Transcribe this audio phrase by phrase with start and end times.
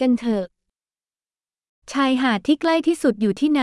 [0.00, 0.44] กันเถอะ
[1.92, 3.62] ชายหาดที่ใกล้ที่สุดอยู่ที่ไหน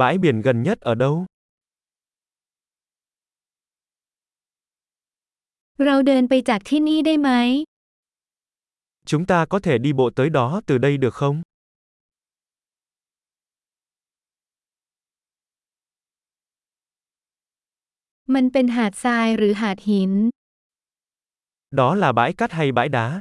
[0.00, 1.14] Bãi biển gần nhất ở đâu?
[5.84, 7.30] เราเดินไปจากที่นี่ได้ไหม
[9.10, 11.36] Chúng ta có thể đi bộ tới đó từ đây được không?
[18.34, 20.12] มันเป็นหาดทรายหรือหาดหิน
[21.80, 23.20] Đó là bãi cát hay bãi đá?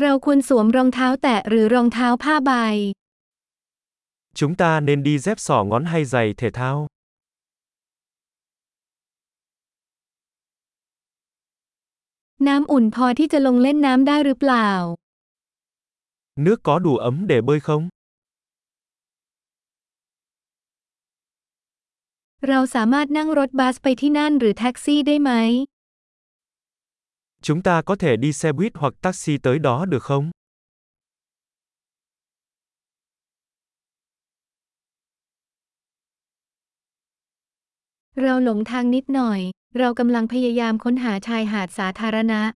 [0.00, 2.52] เราควรสวมรองเท้าแตะหรือรองเท้าผ้าใบ
[4.38, 6.76] Chúng ta nên đi dép sỏ ngón hay giày thể thao?
[12.46, 14.68] น้ำอุ่นพอที่จะลงเล่นน้ำได้หรือเปล่า
[16.44, 17.84] Nước có đủ ấm để bơi không?
[22.48, 25.32] เราสามารถนั่งรถบัสไปที่นั่นหรือแท็กซี่ได้ไหม
[27.42, 30.30] Chúng ta có thể đi xe buýt hoặc taxi tới đó được không?
[38.16, 42.52] Rao lồng thang nít nổi, rao cầm lăng phayayam khốn hà chai hạt xá tharana.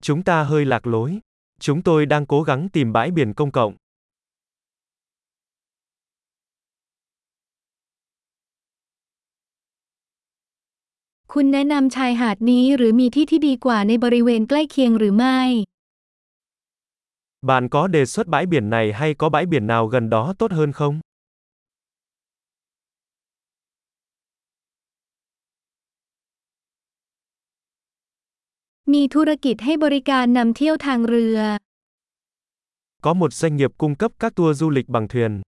[0.00, 1.18] Chúng ta hơi lạc lối.
[1.60, 3.76] Chúng tôi đang cố gắng tìm bãi biển công cộng.
[11.33, 15.39] คุณแนะนำชายหาดนี้หรือมีที่ที่ดีกว่าในบริเวณใกล้เคียงหรือไม่
[17.49, 20.51] Bạn có đề xuất bãi biển này hay có bãi biển nào gần đó tốt
[20.51, 20.95] hơn không?
[28.93, 31.37] มีธุรกิจให้บริการนำเที่ยวทางเรือ
[33.05, 35.41] Có một doanh nghiệp cung cấp các tour du lịch bằng thuyền.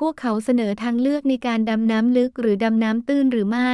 [0.00, 3.72] พวกเขาเสนอทางเลือกในการดำน้ำลึกหรือดำน้ำตื้นหรือไม่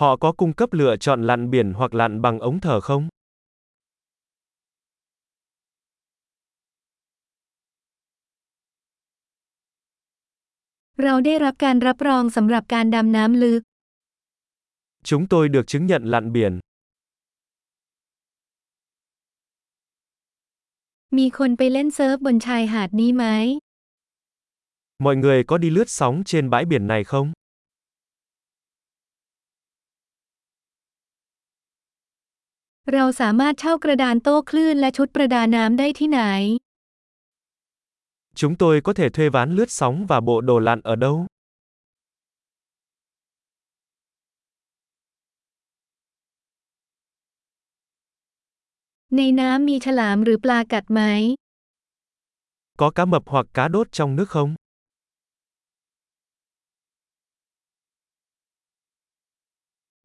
[0.00, 3.04] Họ có cung cấp lựa chọn lặn biển hoặc lặn bằng ống thở không?
[11.02, 13.62] เราได้รับการรับรองสำหรับการดำน้ำลึก
[15.08, 16.52] Chúng tôi được chứng nhận lặn biển.
[21.18, 23.26] มีคนไปเล่นเซิร์ฟบนชายหาดนี้ไหม
[25.00, 27.32] Mọi người có đi lướt sóng trên bãi biển này không?
[32.92, 33.10] Rao.
[38.34, 41.26] Chúng tôi có thể thuê ván lướt sóng và bộ đồ lặn ở đâu?
[49.10, 51.34] Này nám mi chalam rử pla cặt máy.
[52.78, 54.59] Có cá mập hoặc cá đốt trong nước không?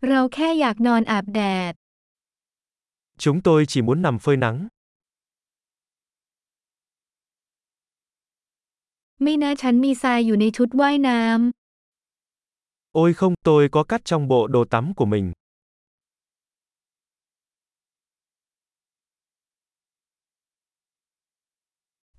[0.08, 1.72] เราแค่อยากนอนอาบแดด
[3.22, 4.58] Chúng tôi chỉ muốn nằm phơi nắng.
[9.22, 11.20] ไม่น่าฉันมีทรายอยู่ในชุดว่ายน้
[13.02, 15.26] Ôi không, tôi có cắt trong bộ đồ tắm của mình.
[15.32, 15.40] ำ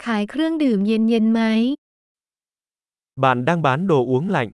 [0.06, 1.42] ขายเครื่องดื่มเย็นๆไหม
[3.24, 4.50] Bạn đang bán đồ uống lạnh.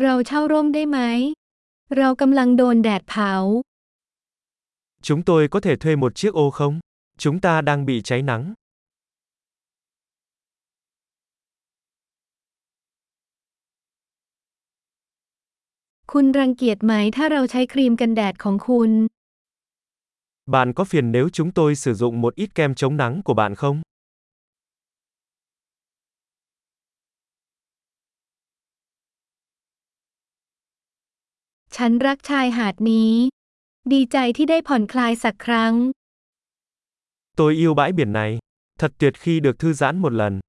[0.00, 0.98] เราเช่าร่มได้ไหม
[1.96, 3.32] เรากำลังโดนแดดเผา
[5.06, 6.80] Chúng tôi có thể thuê một chiếc ô không?
[7.18, 8.54] Chúng ta đang bị cháy nắng.
[16.12, 18.90] คุณรังเกียจไหมถ้าเราใช้ครีมกันแดดของคุณ
[20.54, 23.54] Bạn có phiền nếu chúng tôi sử dụng một ít kem chống nắng của bạn
[23.54, 23.76] không?
[31.77, 33.13] ฉันรักชายหาดนี้
[33.93, 35.73] ดีใจที่ได้ผ่อนคลายสักครั้ง
[37.37, 38.37] Tôi yêu bãi biển này.
[38.79, 40.39] Thật tuyệt khi được thư giãn một lần.